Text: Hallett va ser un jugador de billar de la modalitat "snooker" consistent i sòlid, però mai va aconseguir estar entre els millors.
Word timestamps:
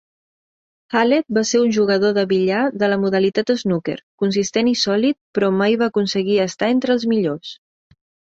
Hallett 0.99 1.25
va 1.37 1.41
ser 1.49 1.59
un 1.65 1.67
jugador 1.75 2.15
de 2.15 2.23
billar 2.31 2.61
de 2.83 2.89
la 2.93 2.97
modalitat 3.03 3.53
"snooker" 3.63 3.97
consistent 4.23 4.71
i 4.73 4.75
sòlid, 4.87 5.19
però 5.39 5.51
mai 5.61 5.77
va 5.85 5.91
aconseguir 5.95 6.39
estar 6.49 6.71
entre 6.77 6.95
els 6.97 7.07
millors. 7.15 7.53